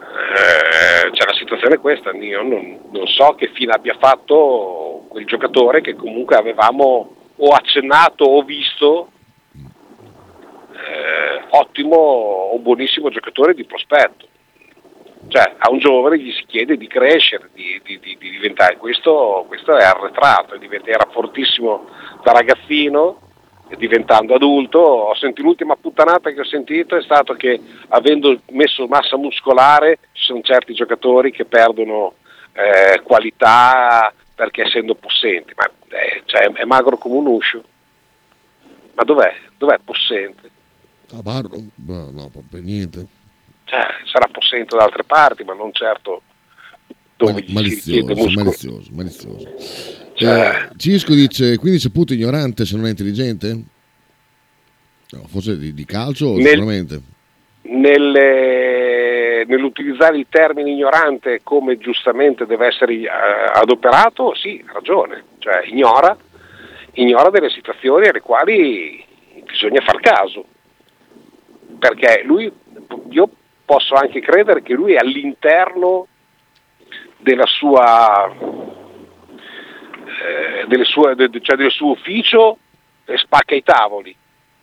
[0.00, 5.24] Eh, cioè la situazione è questa, io non, non so che fine abbia fatto quel
[5.24, 9.10] giocatore che comunque avevamo o accennato o visto
[10.72, 14.28] eh, ottimo o buonissimo giocatore di prospetto.
[15.28, 19.44] Cioè a un giovane gli si chiede di crescere, di, di, di, di diventare, questo,
[19.46, 21.88] questo, è arretrato, era fortissimo
[22.22, 23.20] da ragazzino,
[23.76, 29.16] diventando adulto, ho sentito l'ultima puttanata che ho sentito è stato che avendo messo massa
[29.16, 32.14] muscolare ci sono certi giocatori che perdono
[32.52, 37.62] eh, qualità perché essendo possenti, ma eh, cioè, è magro come un uscio.
[38.94, 39.34] Ma dov'è?
[39.58, 40.50] Dov'è possente?
[41.12, 41.62] A Barro?
[41.74, 43.06] No, no, proprio niente.
[43.64, 46.22] Cioè, sarà possente da altre parti, ma non certo
[47.48, 49.54] malizioso, malizioso, malizioso.
[50.14, 50.70] Cioè...
[50.70, 53.62] Eh, Cisco dice, quindi sei puto ignorante se non è intelligente?
[55.10, 57.02] No, forse di, di calcio Nel, sicuramente.
[57.64, 59.09] Nelle
[59.46, 66.16] nell'utilizzare il termine ignorante come giustamente deve essere eh, adoperato, sì, ha ragione, cioè ignora,
[66.92, 69.04] ignora delle situazioni alle quali
[69.44, 70.44] bisogna far caso,
[71.78, 72.50] perché lui,
[73.10, 73.30] io
[73.64, 76.06] posso anche credere che lui è all'interno
[77.18, 78.32] della sua,
[80.06, 82.58] eh, sue, de, cioè del suo ufficio
[83.04, 84.16] e spacca i tavoli,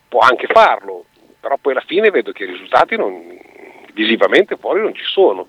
[0.08, 1.06] può anche farlo,
[1.40, 3.38] però poi alla fine vedo che i risultati non,
[3.98, 5.48] visivamente fuori non ci sono.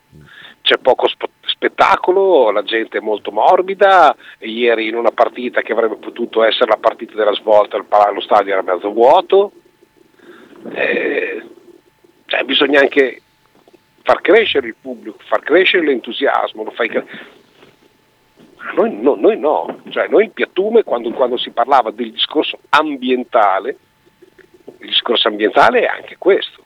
[0.61, 5.97] C'è poco sp- spettacolo, la gente è molto morbida, ieri in una partita che avrebbe
[5.97, 9.51] potuto essere la partita della svolta, il, lo stadio era mezzo vuoto,
[10.73, 11.43] eh,
[12.25, 13.21] cioè bisogna anche
[14.01, 17.07] far crescere il pubblico, far crescere l'entusiasmo, cre-
[18.75, 19.81] Noi no, noi no.
[19.89, 23.77] Cioè, noi in Piattume quando, quando si parlava del discorso ambientale,
[24.79, 26.63] il discorso ambientale è anche questo.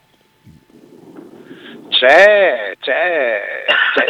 [2.04, 3.40] C'è, c'è,
[3.94, 4.04] c'è,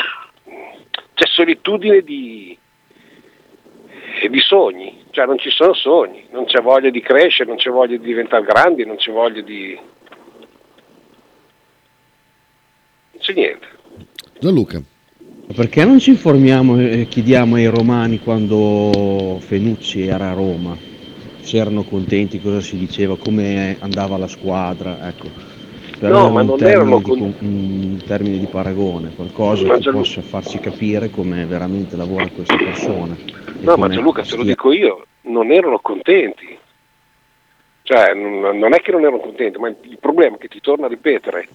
[1.14, 2.58] c'è solitudine di,
[4.28, 7.96] di sogni, cioè non ci sono sogni, non c'è voglia di crescere, non c'è voglia
[7.96, 9.78] di diventare grandi, non c'è voglia di...
[13.12, 13.66] non c'è niente.
[14.40, 14.82] Gianluca.
[15.54, 20.76] Perché non ci informiamo e chiediamo ai romani quando Fenucci era a Roma?
[21.42, 25.53] Se erano contenti, cosa si diceva, come andava la squadra, ecco.
[26.08, 30.22] No, ma un non erano con- un termine di paragone, qualcosa Ma che Gianlu- possa
[30.22, 33.16] farci capire come veramente lavora questa persona.
[33.60, 36.58] No, ma Gianluca, te lo dico io, non erano contenti.
[37.82, 40.86] Cioè, non non è che non erano contenti, ma il problema è che ti torno
[40.86, 41.48] a ripetere,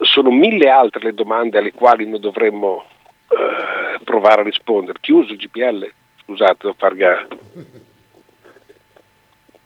[0.00, 2.84] sono mille altre le domande alle quali noi dovremmo
[3.28, 4.98] eh, provare a rispondere.
[5.00, 5.90] Chiuso il GPL?
[6.24, 7.26] Scusate, devo far gara.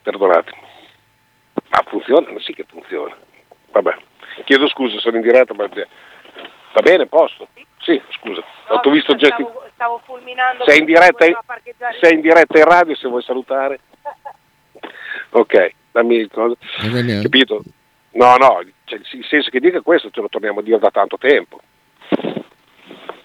[0.02, 0.58] Perdonatemi.
[1.70, 2.26] Ma funziona?
[2.40, 3.16] Sì che funziona.
[3.72, 3.96] Vabbè,
[4.44, 7.48] chiedo scusa, sono in diretta, ma va bene, posto?
[7.80, 9.42] Sì, scusa, ho visto gesti...
[9.42, 10.64] Stavo, stavo fulminando.
[10.64, 11.36] Sei in, diretta in,
[12.00, 13.80] sei in diretta in radio se vuoi salutare.
[15.32, 16.56] Ok, dammi il cosa.
[17.22, 17.62] Capito?
[18.12, 21.16] No, no, cioè, il senso che dica questo ce lo torniamo a dire da tanto
[21.18, 21.60] tempo.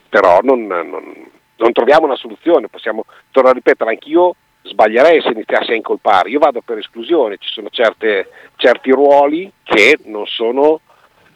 [0.10, 5.72] Però non, non- non troviamo una soluzione, possiamo tornare a ripetere, anch'io sbaglierei se iniziassi
[5.72, 10.82] a incolpare, io vado per esclusione, ci sono certe- certi ruoli che non sono,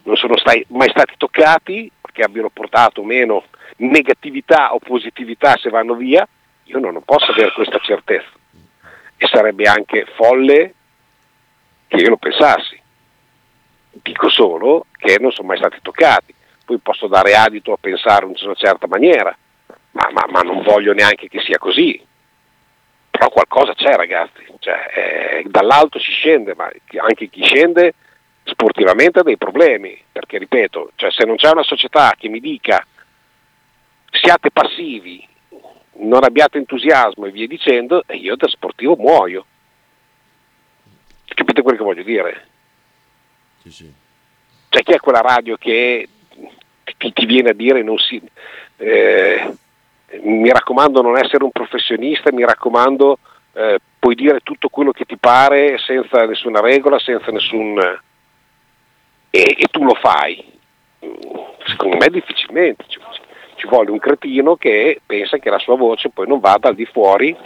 [0.02, 3.44] non sono stai- mai stati toccati, che abbiano portato meno
[3.76, 6.26] negatività o positività se vanno via,
[6.64, 8.28] io non posso avere questa certezza
[9.16, 10.74] e sarebbe anche folle
[11.86, 12.78] che io lo pensassi.
[13.92, 18.34] Dico solo che non sono mai stati toccati, poi posso dare adito a pensare in
[18.40, 19.36] una certa maniera,
[19.92, 22.00] ma, ma- ma non voglio neanche che sia così.
[23.20, 27.92] Però qualcosa c'è ragazzi, cioè, eh, dall'alto si scende, ma anche chi scende
[28.44, 32.82] sportivamente ha dei problemi, perché ripeto, cioè, se non c'è una società che mi dica
[34.10, 35.28] siate passivi,
[35.96, 39.44] non abbiate entusiasmo e via dicendo, e io da sportivo muoio.
[41.26, 42.46] Capite quello che voglio dire?
[44.70, 46.08] Cioè chi è quella radio che
[46.96, 48.18] ti, ti viene a dire non si,
[48.78, 49.54] eh,
[50.22, 53.18] mi raccomando non essere un professionista, mi raccomando
[53.52, 57.78] eh, puoi dire tutto quello che ti pare senza nessuna regola, senza nessun...
[59.30, 60.44] e, e tu lo fai.
[61.66, 62.98] Secondo me difficilmente, ci,
[63.56, 66.86] ci vuole un cretino che pensa che la sua voce poi non vada al di
[66.86, 67.36] fuori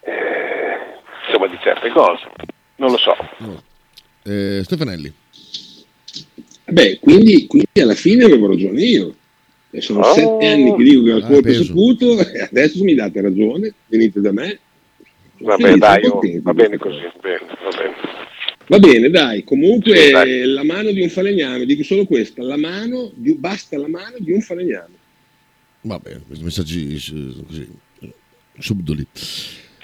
[0.00, 2.26] eh, insomma, di certe cose.
[2.76, 3.16] Non lo so.
[4.24, 5.12] Eh, Stefanelli.
[6.66, 9.14] Beh, quindi, quindi alla fine avevo ragione io.
[9.74, 10.14] E sono Oh.
[10.14, 14.30] sette anni che dico che la Ah, saputo e adesso mi date ragione, venite da
[14.30, 14.60] me.
[15.38, 17.94] Vabbè, dai, oh, va bene così, bene, va bene.
[18.68, 20.44] Va bene, dai, comunque Sì, dai.
[20.44, 24.30] la mano di un falegname, dico solo questa, la mano di- basta la mano di
[24.30, 24.94] un falegname.
[25.80, 27.68] Vabbè, questi messaggi eh, così
[28.60, 29.04] subdoli.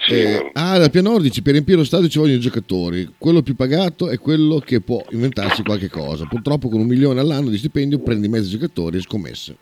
[0.08, 3.08] Eh, ah, da dici per riempire lo stadio ci vogliono i giocatori.
[3.18, 6.26] Quello più pagato è quello che può inventarsi qualche cosa.
[6.26, 9.56] Purtroppo con un milione all'anno di stipendio prendi mezzi giocatori e scommesse.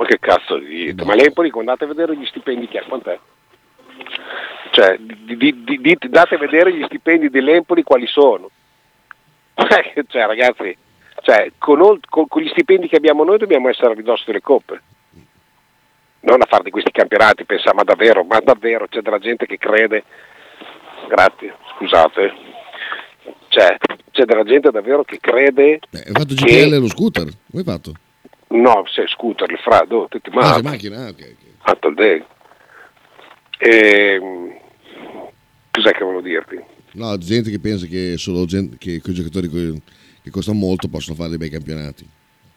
[0.00, 1.04] Ma che cazzo dite?
[1.04, 3.18] Ma l'Empoli, andate a vedere gli stipendi che ha, quant'è?
[4.70, 8.48] Cioè, di- di- di- date a vedere gli stipendi dell'Empoli quali sono.
[10.08, 10.74] cioè, ragazzi,
[11.20, 14.80] cioè, con, con- con gli stipendi che abbiamo noi dobbiamo essere a ridosso delle coppe.
[16.20, 19.58] Non a fare di questi campionati, pensare, ma davvero, ma davvero c'è della gente che
[19.58, 20.04] crede.
[21.08, 22.32] Grazie, scusate.
[23.48, 23.76] Cioè,
[24.12, 27.24] c'è della gente davvero che crede Eh, hai fatto che- GPL e lo scooter?
[27.24, 27.92] Come hai fatto?
[28.52, 30.52] No, sei scooter, il frado, tutti Ah, male.
[30.54, 31.04] sei macchina?
[31.06, 31.34] Ah, ok.
[31.62, 32.24] Fatto il day.
[33.58, 34.52] Ehm,
[35.70, 36.58] cos'è che volevo dirti?
[36.92, 39.80] No, gente che pensa che solo gente, che quei giocatori que-
[40.22, 42.08] che costano molto possono fare dei bei campionati.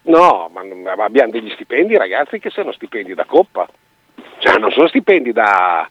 [0.03, 3.69] No, ma, ma abbiamo degli stipendi ragazzi che sono stipendi da coppa,
[4.39, 5.87] cioè non sono stipendi da,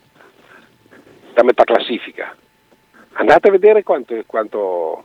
[1.32, 2.36] da metà classifica.
[3.12, 5.04] Andate a vedere quanto, quanto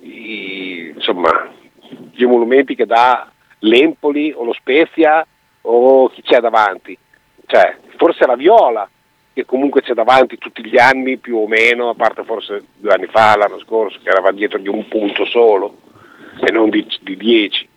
[0.00, 1.50] i- insomma,
[2.12, 3.30] gli emolumenti che dà
[3.60, 5.26] l'Empoli o lo Spezia
[5.62, 6.96] o chi c'è davanti.
[7.46, 8.88] Cioè, forse la Viola,
[9.32, 13.06] che comunque c'è davanti tutti gli anni più o meno, a parte forse due anni
[13.06, 15.78] fa, l'anno scorso, che eravamo dietro di un punto solo
[16.40, 17.68] e non di, di dieci.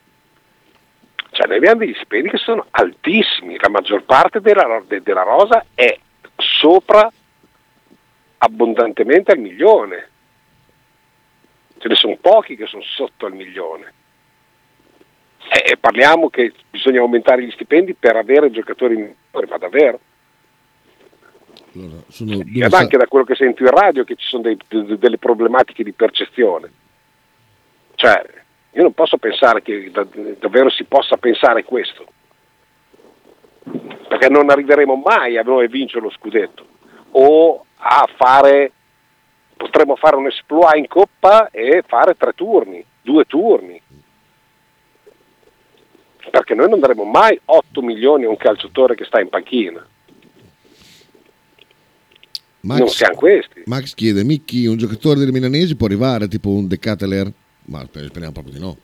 [1.31, 5.65] Cioè noi abbiamo degli stipendi che sono altissimi, la maggior parte della, de- della rosa
[5.73, 5.97] è
[6.35, 7.09] sopra
[8.39, 10.09] abbondantemente al milione.
[11.77, 13.93] Ce ne sono pochi che sono sotto al milione.
[15.49, 19.99] E, e parliamo che bisogna aumentare gli stipendi per avere giocatori giocatori, ma davvero?
[21.73, 24.57] Allora, sono Ed due anche da quello che sento in radio che ci sono dei-
[24.67, 26.71] de- delle problematiche di percezione.
[27.95, 28.23] Cioè,
[28.71, 30.05] io non posso pensare che da-
[30.39, 32.05] davvero si possa pensare questo.
[34.07, 36.65] Perché non arriveremo mai a noi vincere lo scudetto.
[37.11, 38.71] O a fare,
[39.55, 43.81] potremmo fare un esploit in coppa e fare tre turni, due turni.
[46.29, 49.85] Perché noi non daremo mai 8 milioni a un calciatore che sta in panchina.
[52.61, 53.63] Max, non siamo questi.
[53.65, 57.31] Max chiede, Micchi, un giocatore delle milanesi può arrivare tipo un De Catteler?
[57.65, 58.77] Ma sper- speriamo proprio di no.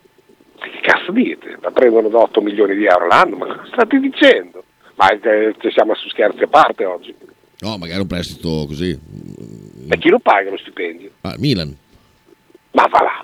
[0.57, 1.57] Che cazzo dite?
[1.61, 3.37] La prendono da 8 milioni di euro l'anno?
[3.37, 4.63] Ma cosa state dicendo?
[4.95, 7.13] Ma eh, ci siamo su scherzi a parte oggi.
[7.59, 8.89] No, magari un prestito così.
[9.89, 11.11] E chi lo paga lo stipendio?
[11.21, 11.75] Ah, Milan.
[12.71, 13.16] Ma va là.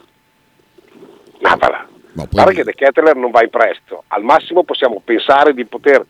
[2.14, 4.04] Ma poi- Guarda che De Ketteler non va in prestito.
[4.08, 6.06] Al massimo possiamo pensare di poter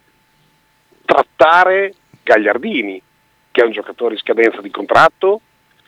[1.06, 1.94] trattare
[2.24, 3.02] Gagliardini,
[3.52, 5.42] che è un giocatore in scadenza di contratto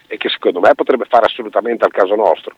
[0.08, 2.56] e che secondo me potrebbe fare assolutamente al caso nostro.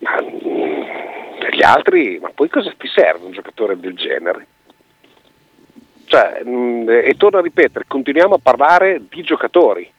[0.00, 4.46] Ma mm, per gli altri, ma poi cosa ti serve un giocatore del genere?
[6.06, 9.90] Cioè, mm, e torno a ripetere, continuiamo a parlare di giocatori.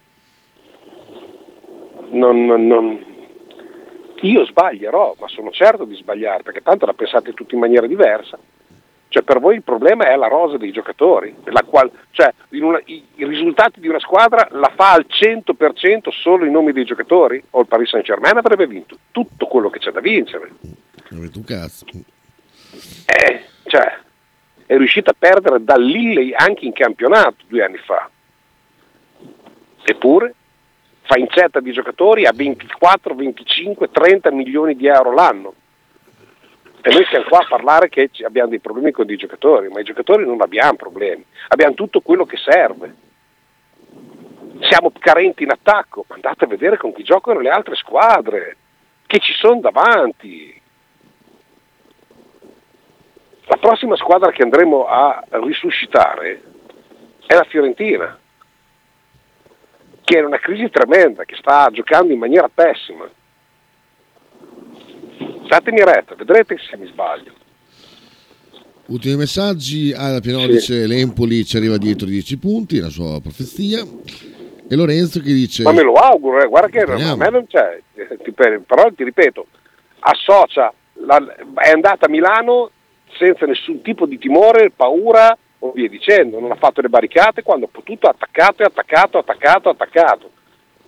[2.12, 3.06] Non, non- non-
[4.28, 8.38] io sbaglierò, ma sono certo di sbagliare, perché tanto la pensate tutti in maniera diversa.
[9.10, 13.06] Cioè per voi il problema è la rosa dei giocatori, la qual- cioè una- i,
[13.16, 17.44] i risultati di una squadra la fa al 100% solo i nomi dei giocatori?
[17.52, 20.50] O il Paris Saint Germain avrebbe vinto tutto quello che c'è da vincere.
[21.10, 21.86] Non avete un cazzo.
[23.06, 24.00] Eh, cioè,
[24.66, 28.10] è riuscita a perdere dall'Illey anche in campionato due anni fa.
[29.84, 30.34] Eppure
[31.04, 35.54] fa incetta di giocatori a 24, 25, 30 milioni di euro l'anno.
[36.82, 39.86] E noi siamo qua a parlare che abbiamo dei problemi con i giocatori, ma i
[39.86, 42.96] giocatori non abbiamo problemi, abbiamo tutto quello che serve.
[44.70, 48.58] Siamo carenti in attacco, andate a vedere con chi giocano le altre squadre,
[49.06, 50.62] che ci sono davanti.
[53.46, 56.42] La prossima squadra che andremo a risuscitare
[57.26, 58.18] è la Fiorentina,
[60.14, 63.10] che è una crisi tremenda, che sta giocando in maniera pessima.
[65.48, 67.32] Datemi retta, vedrete se mi sbaglio.
[68.88, 69.92] Ultimi messaggi.
[69.92, 73.82] Ala Piano dice l'Empoli ci arriva dietro 10 punti, la sua profezia.
[74.70, 75.64] E Lorenzo che dice...
[75.64, 77.82] Ma me lo auguro, eh, guarda che a me non c'è.
[77.96, 79.48] Eh, Però ti ripeto,
[80.00, 80.72] associa,
[81.06, 82.70] la- è andata a Milano
[83.18, 85.36] senza nessun tipo di timore, paura
[85.66, 89.18] o via dicendo, non ha fatto le barricate quando ha potuto, ha attaccato, e attaccato,
[89.18, 90.32] attaccato, attaccato.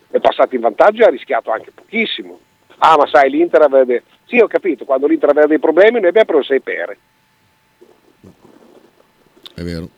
[0.09, 2.39] È passato in vantaggio e ha rischiato anche pochissimo.
[2.77, 4.01] Ah, ma sai, l'Inter aveva...
[4.25, 6.97] Sì, ho capito, quando l'Inter aveva dei problemi noi abbiamo preso 6 pere.
[9.55, 9.89] È vero.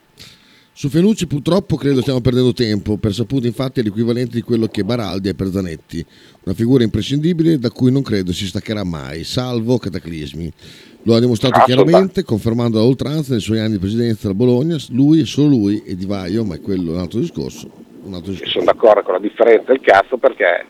[0.78, 4.84] Su Fenucci purtroppo credo stiamo perdendo tempo, per saputo infatti è l'equivalente di quello che
[4.84, 6.06] Baraldi è per Zanetti,
[6.44, 10.54] una figura imprescindibile da cui non credo si staccherà mai, salvo cataclismi.
[11.02, 15.22] Lo ha dimostrato chiaramente, confermando a oltranza nei suoi anni di presidenza della Bologna, lui
[15.22, 17.72] e solo lui e Di Vaio, ma è quello un altro discorso.
[18.04, 18.60] Un altro discorso.
[18.60, 20.64] sono d'accordo con la differenza del cazzo perché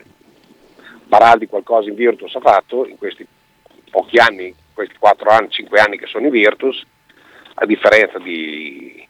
[1.05, 3.27] Baraldi qualcosa in Virtus ha fatto in questi
[3.91, 6.81] pochi anni, questi 4 anni, 5 anni che sono in Virtus,
[7.55, 9.05] a differenza di,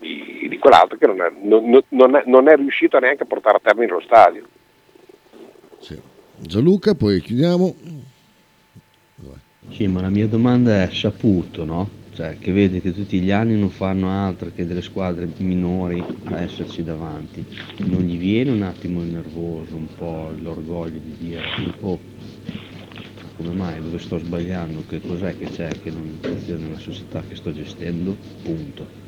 [0.00, 3.56] di- di quell'altro che non è, non- non è- non è riuscito neanche a portare
[3.56, 4.46] a termine lo stadio.
[6.38, 7.74] Gianluca, poi chiudiamo.
[9.70, 11.88] Sì, ma la mia domanda è saputo, no?
[12.14, 16.40] Cioè, che vede che tutti gli anni non fanno altro che delle squadre minori a
[16.40, 17.44] esserci davanti.
[17.78, 21.42] Non gli viene un attimo il nervoso, un po' l'orgoglio di dire,
[21.80, 21.98] oh,
[23.36, 27.34] come mai, dove sto sbagliando, che cos'è che c'è che non funziona nella società che
[27.34, 28.16] sto gestendo?
[28.42, 29.04] Punto.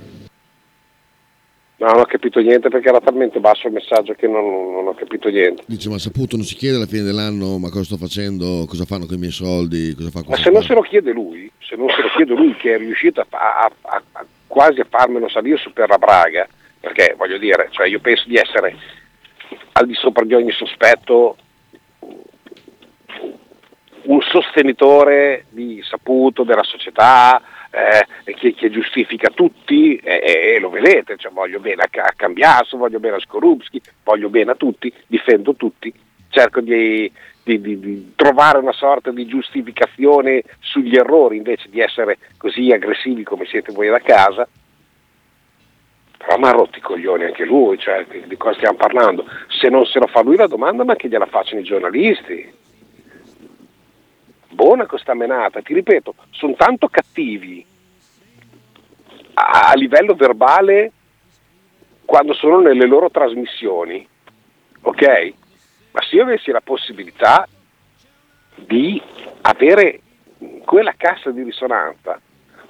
[1.81, 4.95] No, non ho capito niente perché era talmente basso il messaggio che non, non ho
[4.95, 5.63] capito niente.
[5.67, 9.07] Dice, ma saputo non si chiede alla fine dell'anno, ma cosa sto facendo, cosa fanno
[9.07, 11.77] con i miei soldi, cosa fa Ma se non qua?" se lo chiede lui, se
[11.77, 15.29] non se lo chiede lui che è riuscito a, a- a- a- quasi a farmelo
[15.29, 16.49] salire su per la Braga,
[16.81, 18.77] perché voglio dire, cioè io penso di essere
[19.73, 21.37] al di sopra di ogni sospetto
[24.03, 27.41] un sostenitore di saputo della società
[27.71, 32.77] eh, che, che giustifica tutti e, e lo vedete, cioè voglio bene a, a Cambiaso,
[32.77, 35.93] voglio bene a Skorupski, voglio bene a tutti, difendo tutti,
[36.31, 37.11] cerco di,
[37.43, 43.23] di- di- di trovare una sorta di giustificazione sugli errori invece di essere così aggressivi
[43.23, 44.47] come siete voi da casa.
[46.19, 49.25] Però mi ha rotto i coglioni anche lui, cioè di cosa stiamo parlando?
[49.49, 52.58] Se non se lo fa lui la domanda, ma che gliela facciano i giornalisti?
[54.59, 57.65] Buona questa menata, ti ripeto, sono tanto cattivi
[59.35, 60.91] a, livello verbale
[62.05, 64.05] quando sono nelle loro trasmissioni,
[64.81, 65.33] ok?
[65.93, 67.47] Ma se io avessi la possibilità
[68.57, 69.01] di
[69.43, 70.01] avere
[70.65, 72.21] quella cassa di risonanza,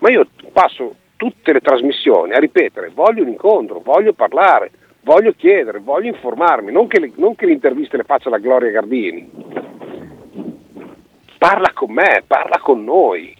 [0.00, 5.78] ma io passo tutte le trasmissioni a ripetere, voglio un incontro, voglio parlare, voglio chiedere,
[5.78, 9.86] voglio informarmi, non che le, non che le interviste le faccia la Gloria Gardini.
[11.38, 13.34] Parla con me, parla con noi,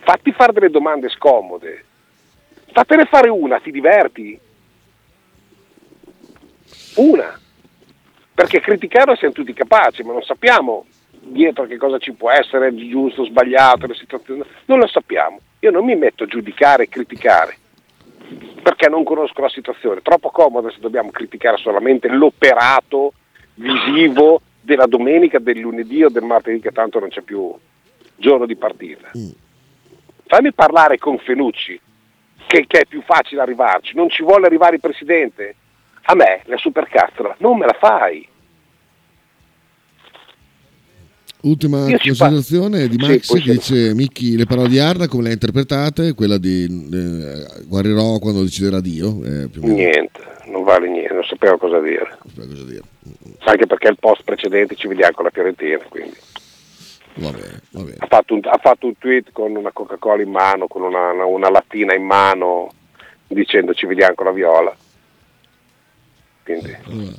[0.00, 1.84] fatti fare delle domande scomode,
[2.72, 4.40] fatene fare una, ti diverti?
[6.96, 7.38] Una.
[8.34, 13.24] Perché criticarlo siamo tutti capaci, ma non sappiamo dietro che cosa ci può essere, giusto,
[13.24, 15.38] sbagliato, le situazioni, non lo sappiamo.
[15.60, 17.56] Io non mi metto a giudicare e criticare,
[18.62, 20.00] perché non conosco la situazione.
[20.00, 23.12] Troppo comodo se dobbiamo criticare solamente l'operato
[23.54, 27.52] visivo della domenica, del lunedì o del martedì, che tanto non c'è più
[28.16, 29.10] giorno di partita.
[30.26, 31.78] Fammi parlare con Fenucci,
[32.46, 33.94] che, che è più facile arrivarci.
[33.94, 35.56] Non ci vuole arrivare il presidente?
[36.04, 38.26] A me la supercazzola non me la fai.
[41.42, 45.24] Ultima Io considerazione di Sì, Max poi che dice Micchi le parole di Arda come
[45.24, 49.48] le ha interpretate quella di eh, guarirò quando deciderà Dio eh.
[49.54, 52.16] Niente, non vale niente, non sapevo cosa dire.
[52.22, 52.82] Non so cosa dire.
[53.40, 56.16] Anche perché il post precedente ci vediamo con la Fiorentina, quindi.
[57.14, 60.30] va bene va bene Ha fatto, un, ha fatto un tweet con una Coca-Cola in
[60.30, 62.72] mano, con una, una- lattina in mano,
[63.26, 64.76] dicendo ci vediamo con la viola.
[66.44, 67.12] Quindi, Allora.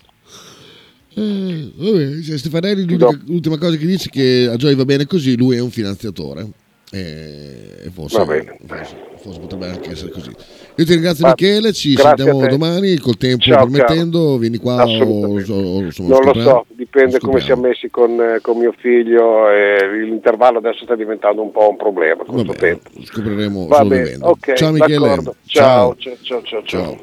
[1.16, 5.06] Eh, vabbè, cioè, Stefanelli l'unica- l'ultima cosa che dice è che a Joy va bene
[5.06, 6.48] così lui è un finanziatore
[6.92, 8.58] e, e forse, Va bene.
[8.66, 10.30] forse, forse potrebbe anche essere così.
[10.76, 15.04] Io ti ringrazio Va- Michele ci sentiamo domani col tempo Ciao, permettendo vieni qua o,
[15.04, 19.50] o- o- insomma, non lo so, dipende come siamo messi con, eh, con mio figlio
[19.50, 22.90] e l'intervallo adesso sta diventando un po' un problema con questo tempo.
[23.02, 24.28] scopriremo Va solo bene, vivendo.
[24.28, 24.98] ok, ciao Michele.
[25.00, 25.36] d'accordo.
[25.46, 26.98] Ciao, ciao, ciao, ciao, ciao.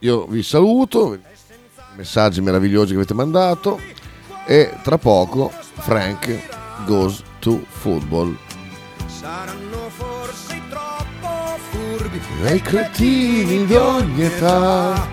[0.00, 1.16] io vi saluto
[1.96, 3.78] messaggi meravigliosi che avete mandato
[4.46, 8.36] e tra poco Frank goes to football.
[9.06, 10.45] Saranno forse
[12.44, 15.08] ai cretini di ogni età